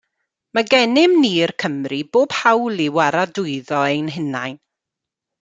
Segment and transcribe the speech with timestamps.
[0.57, 4.59] Mae gennym ni'r Cymry bob hawl i waradwyddo ein hunain.